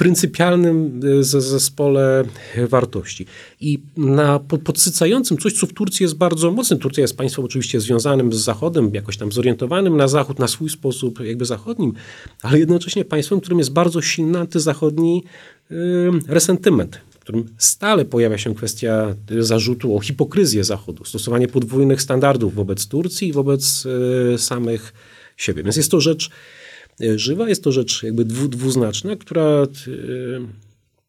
pryncypialnym 0.00 1.00
zespole 1.22 2.24
wartości. 2.68 3.26
I 3.60 3.78
na 3.96 4.38
podsycającym 4.38 5.38
coś, 5.38 5.52
co 5.52 5.66
w 5.66 5.72
Turcji 5.72 6.04
jest 6.04 6.16
bardzo 6.16 6.50
mocne. 6.50 6.76
Turcja 6.76 7.02
jest 7.02 7.16
państwem 7.16 7.44
oczywiście 7.44 7.80
związanym 7.80 8.32
z 8.32 8.36
Zachodem, 8.36 8.90
jakoś 8.94 9.16
tam 9.16 9.32
zorientowanym 9.32 9.96
na 9.96 10.08
Zachód, 10.08 10.38
na 10.38 10.48
swój 10.48 10.70
sposób 10.70 11.20
jakby 11.20 11.44
zachodnim, 11.44 11.92
ale 12.42 12.58
jednocześnie 12.58 13.04
państwem, 13.04 13.40
którym 13.40 13.58
jest 13.58 13.72
bardzo 13.72 14.02
silny 14.02 14.38
antyzachodni 14.38 15.24
resentyment 16.28 17.00
w 17.10 17.18
którym 17.18 17.48
stale 17.58 18.04
pojawia 18.04 18.38
się 18.38 18.54
kwestia 18.54 19.14
zarzutu 19.38 19.96
o 19.96 20.00
hipokryzję 20.00 20.64
Zachodu, 20.64 21.04
stosowanie 21.04 21.48
podwójnych 21.48 22.02
standardów 22.02 22.54
wobec 22.54 22.86
Turcji 22.86 23.28
i 23.28 23.32
wobec 23.32 23.86
y, 24.34 24.38
samych 24.38 24.92
siebie. 25.36 25.62
Więc 25.62 25.76
jest 25.76 25.90
to 25.90 26.00
rzecz 26.00 26.26
y, 26.26 26.30
żywa, 27.16 27.48
jest 27.48 27.64
to 27.64 27.72
rzecz 27.72 28.02
jakby 28.02 28.24
dwu, 28.24 28.48
dwuznaczna, 28.48 29.16
która, 29.16 29.66
y, 29.88 30.40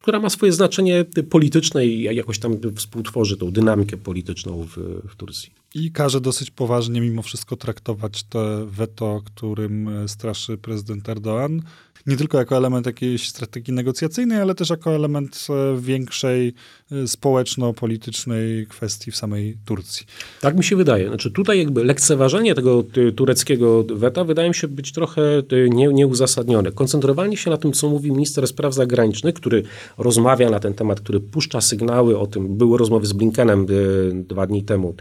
która 0.02 0.20
ma 0.20 0.30
swoje 0.30 0.52
znaczenie 0.52 1.06
polityczne 1.30 1.86
i 1.86 2.04
jakoś 2.16 2.40
tam 2.40 2.58
współtworzy 2.76 3.38
tą 3.38 3.52
dynamikę 3.52 3.98
polityczną 3.98 4.64
w, 4.64 4.78
w 5.10 5.16
Turcji. 5.16 5.61
I 5.76 5.92
każe 5.92 6.22
dosyć 6.22 6.52
poważnie 6.52 7.02
mimo 7.02 7.22
wszystko 7.22 7.56
traktować 7.56 8.24
to 8.24 8.66
weto, 8.66 9.22
którym 9.26 9.90
straszy 10.08 10.58
prezydent 10.58 11.10
Erdoğan, 11.10 11.62
nie 12.08 12.18
tylko 12.18 12.38
jako 12.38 12.58
element 12.58 12.86
jakiejś 12.86 13.30
strategii 13.30 13.74
negocjacyjnej, 13.74 14.42
ale 14.42 14.56
też 14.56 14.70
jako 14.70 14.96
element 14.96 15.48
e, 15.50 15.82
większej 15.82 16.54
e, 16.92 17.08
społeczno-politycznej 17.08 18.68
kwestii 18.68 19.12
w 19.12 19.16
samej 19.16 19.58
Turcji. 19.66 20.06
Tak 20.42 20.58
mi 20.58 20.64
się 20.64 20.76
wydaje. 20.76 21.08
Znaczy 21.08 21.32
tutaj 21.32 21.60
jakby 21.60 21.84
lekceważenie 21.84 22.56
tego 22.56 22.84
tureckiego 23.16 23.84
weta 23.84 24.24
wydaje 24.24 24.50
mi 24.50 24.56
się 24.56 24.68
być 24.68 24.92
trochę 24.92 25.22
e, 25.22 25.70
nie, 25.70 25.88
nieuzasadnione. 25.88 26.72
Koncentrowanie 26.72 27.38
się 27.38 27.50
na 27.50 27.58
tym, 27.58 27.74
co 27.74 27.90
mówi 27.90 28.12
minister 28.12 28.48
spraw 28.48 28.74
zagranicznych, 28.74 29.36
który 29.36 29.64
rozmawia 29.98 30.50
na 30.50 30.60
ten 30.60 30.74
temat, 30.74 31.02
który 31.02 31.20
puszcza 31.20 31.62
sygnały 31.62 32.20
o 32.20 32.28
tym, 32.28 32.58
były 32.58 32.78
rozmowy 32.78 33.06
z 33.06 33.14
Blinkenem 33.14 33.66
dwa 34.14 34.48
dni 34.48 34.64
temu, 34.64 34.96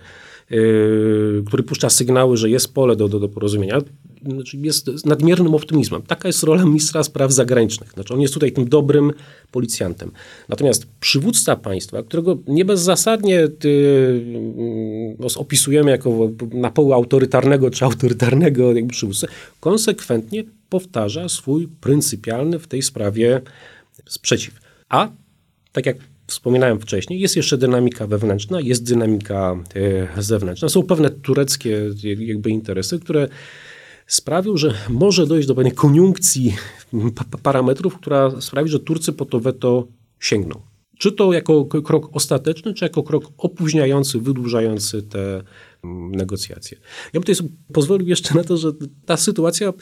który 1.47 1.63
puszcza 1.63 1.91
sygnały, 1.91 2.37
że 2.37 2.51
jest 2.51 2.75
pole 2.75 2.97
do, 2.97 3.09
do, 3.09 3.21
do 3.21 3.29
porozumienia 3.29 3.79
znaczy 4.29 4.57
jest 4.57 5.07
nadmiernym 5.07 5.55
optymizmem. 5.55 6.03
Taka 6.03 6.29
jest 6.29 6.43
rola 6.43 6.65
ministra 6.65 7.03
spraw 7.03 7.33
zagranicznych. 7.33 7.93
Znaczy 7.93 8.15
on 8.15 8.21
jest 8.21 8.35
tutaj 8.35 8.53
tym 8.53 8.69
dobrym 8.69 9.13
policjantem. 9.51 10.13
Natomiast 10.49 10.87
przywódca 11.01 11.57
państwa, 11.57 12.03
którego 12.03 12.39
nie 12.47 12.65
bezzasadnie 12.65 13.49
ty, 13.49 13.75
no, 15.19 15.27
opisujemy 15.37 15.91
jako 15.91 16.31
na 16.53 16.71
poły 16.71 16.95
autorytarnego 16.95 17.71
czy 17.71 17.85
autorytarnego 17.85 18.73
jakby 18.73 18.93
przywódcę, 18.93 19.27
konsekwentnie 19.61 20.45
powtarza 20.69 21.29
swój 21.29 21.69
pryncypialny 21.81 22.59
w 22.59 22.67
tej 22.67 22.83
sprawie 22.83 23.41
sprzeciw. 24.07 24.61
A 24.89 25.09
tak 25.73 25.87
jak 25.87 25.97
wspominałem 26.31 26.81
wcześniej, 26.81 27.21
jest 27.21 27.37
jeszcze 27.37 27.59
dynamika 27.59 28.07
wewnętrzna, 28.07 28.61
jest 28.61 28.85
dynamika 28.85 29.57
e, 30.17 30.23
zewnętrzna. 30.23 30.69
Są 30.69 30.83
pewne 30.83 31.11
tureckie 31.11 31.91
jakby 32.19 32.51
interesy, 32.51 33.01
które 33.01 33.29
sprawił, 34.07 34.57
że 34.57 34.75
może 34.89 35.27
dojść 35.27 35.49
do 35.49 35.55
pewnej 35.55 35.73
koniunkcji 35.73 36.55
parametrów, 37.43 37.99
która 37.99 38.41
sprawi, 38.41 38.71
że 38.71 38.81
Turcy 38.81 39.13
po 39.13 39.25
to 39.25 39.41
weto 39.41 39.87
sięgną. 40.21 40.61
Czy 40.99 41.13
to 41.13 41.33
jako 41.33 41.65
krok 41.65 42.17
ostateczny, 42.17 42.75
czy 42.75 42.85
jako 42.85 43.03
krok 43.03 43.25
opóźniający, 43.39 44.19
wydłużający 44.19 45.03
te 45.03 45.43
negocjacje. 45.83 46.79
Ja 47.13 47.21
bym 47.21 47.23
tutaj 47.23 47.49
pozwolił 47.73 48.09
jeszcze 48.09 48.35
na 48.35 48.45
to, 48.45 48.57
że 48.57 48.73
ta 49.07 49.17
sytuacja 49.17 49.73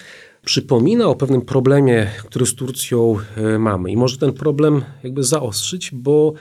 przypomina 0.44 1.06
o 1.06 1.14
pewnym 1.14 1.42
problemie, 1.42 2.10
który 2.26 2.46
z 2.46 2.54
Turcją 2.54 3.16
e, 3.36 3.58
mamy 3.58 3.90
i 3.90 3.96
może 3.96 4.18
ten 4.18 4.32
problem 4.32 4.84
jakby 5.02 5.24
zaostrzyć, 5.24 5.90
bo 5.92 6.32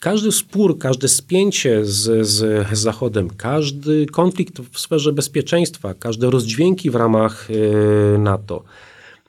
każdy 0.00 0.32
spór, 0.32 0.78
każde 0.78 1.08
spięcie 1.08 1.84
z, 1.84 2.26
z 2.26 2.68
Zachodem, 2.78 3.30
każdy 3.30 4.06
konflikt 4.06 4.60
w 4.72 4.80
sferze 4.80 5.12
bezpieczeństwa, 5.12 5.94
każde 5.94 6.30
rozdźwięki 6.30 6.90
w 6.90 6.94
ramach 6.94 7.48
e, 7.50 8.18
NATO, 8.18 8.64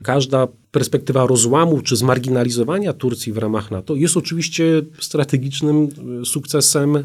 każda 0.03 0.47
perspektywa 0.71 1.27
rozłamu 1.27 1.81
czy 1.81 1.95
zmarginalizowania 1.95 2.93
Turcji 2.93 3.33
w 3.33 3.37
ramach 3.37 3.71
NATO 3.71 3.95
jest 3.95 4.17
oczywiście 4.17 4.63
strategicznym 4.99 5.89
e, 6.21 6.25
sukcesem 6.25 6.95
e, 6.95 7.03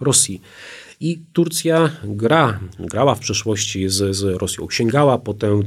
Rosji. 0.00 0.40
I 1.00 1.20
Turcja 1.32 1.90
gra, 2.04 2.60
grała 2.78 3.14
w 3.14 3.18
przeszłości 3.18 3.88
z, 3.88 4.16
z 4.16 4.22
Rosją, 4.22 4.70
sięgała 4.70 5.18
po 5.18 5.34
tę 5.34 5.62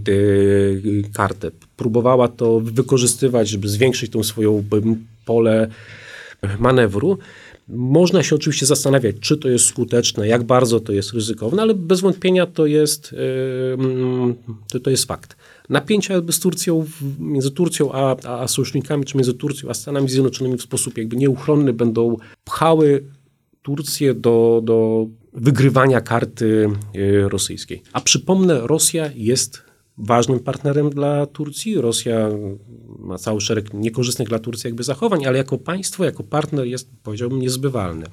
kartę, 1.13 1.51
próbowała 1.77 2.27
to 2.27 2.59
wykorzystywać, 2.59 3.49
żeby 3.49 3.69
zwiększyć 3.69 4.11
tą 4.11 4.23
swoją 4.23 4.63
pole 5.25 5.67
manewru. 6.59 7.17
Można 7.67 8.23
się 8.23 8.35
oczywiście 8.35 8.65
zastanawiać, 8.65 9.15
czy 9.19 9.37
to 9.37 9.49
jest 9.49 9.65
skuteczne, 9.65 10.27
jak 10.27 10.43
bardzo 10.43 10.79
to 10.79 10.93
jest 10.93 11.13
ryzykowne, 11.13 11.61
ale 11.61 11.73
bez 11.73 12.01
wątpienia 12.01 12.45
to 12.45 12.65
jest, 12.65 13.15
to, 14.71 14.79
to 14.79 14.89
jest 14.89 15.05
fakt. 15.05 15.36
Napięcia 15.69 16.21
z 16.31 16.39
Turcją, 16.39 16.85
między 17.19 17.51
Turcją 17.51 17.91
a, 17.91 18.15
a 18.41 18.47
sojusznikami, 18.47 19.05
czy 19.05 19.17
między 19.17 19.33
Turcją 19.33 19.69
a 19.69 19.73
Stanami 19.73 20.09
Zjednoczonymi 20.09 20.57
w 20.57 20.61
sposób 20.61 20.97
jakby 20.97 21.15
nieuchronny 21.15 21.73
będą 21.73 22.17
pchały 22.43 23.03
Turcję 23.61 24.13
do, 24.13 24.61
do 24.63 25.07
wygrywania 25.33 26.01
karty 26.01 26.69
e, 26.95 27.29
rosyjskiej. 27.29 27.81
A 27.93 28.01
przypomnę, 28.01 28.67
Rosja 28.67 29.09
jest 29.15 29.63
ważnym 29.97 30.39
partnerem 30.39 30.89
dla 30.89 31.25
Turcji. 31.25 31.81
Rosja 31.81 32.29
ma 32.99 33.17
cały 33.17 33.41
szereg 33.41 33.73
niekorzystnych 33.73 34.27
dla 34.27 34.39
Turcji 34.39 34.67
jakby 34.67 34.83
zachowań, 34.83 35.25
ale 35.25 35.37
jako 35.37 35.57
państwo, 35.57 36.05
jako 36.05 36.23
partner 36.23 36.65
jest, 36.65 36.89
powiedziałbym, 37.03 37.39
niezbywalny. 37.39 38.05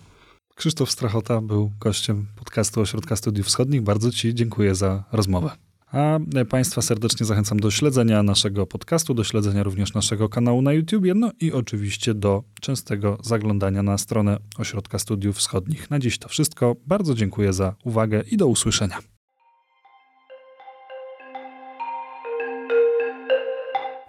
Krzysztof 0.55 0.91
Strachota 0.91 1.41
był 1.41 1.71
gościem 1.81 2.27
podcastu 2.37 2.81
Ośrodka 2.81 3.17
Studiów 3.17 3.47
Wschodnich. 3.47 3.83
Bardzo 3.83 4.11
Ci 4.11 4.35
dziękuję 4.35 4.75
za 4.75 5.05
rozmowę. 5.13 5.51
A 5.95 6.19
Państwa 6.49 6.83
serdecznie 6.83 7.27
zachęcam 7.27 7.61
do 7.61 7.71
śledzenia 7.71 8.23
naszego 8.23 8.67
podcastu, 8.67 9.15
do 9.15 9.25
śledzenia 9.25 9.63
również 9.63 9.95
naszego 9.95 10.29
kanału 10.29 10.63
na 10.63 10.73
YouTube, 10.73 11.05
no 11.15 11.31
i 11.41 11.53
oczywiście 11.53 12.15
do 12.15 12.43
częstego 12.61 13.19
zaglądania 13.23 13.83
na 13.83 13.99
stronę 13.99 14.39
Ośrodka 14.59 14.99
Studiów 14.99 15.37
Wschodnich. 15.37 15.91
Na 15.91 15.99
dziś 15.99 16.19
to 16.19 16.29
wszystko. 16.29 16.77
Bardzo 16.87 17.15
dziękuję 17.15 17.53
za 17.53 17.75
uwagę 17.85 18.23
i 18.31 18.37
do 18.37 18.47
usłyszenia. 18.47 18.99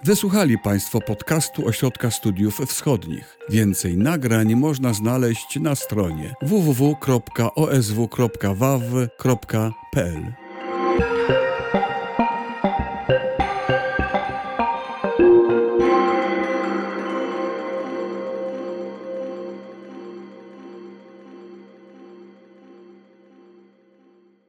Wysłuchali 0.04 0.58
Państwo 0.60 1.02
podcastu 1.02 1.68
Ośrodka 1.68 2.12
Studiów 2.12 2.58
Wschodnich. 2.58 3.38
Więcej 3.50 3.98
nagrań 3.98 4.56
można 4.56 4.94
znaleźć 4.94 5.60
na 5.60 5.76
stronie 5.76 6.36
www.osw.waw.pl. 6.42 7.26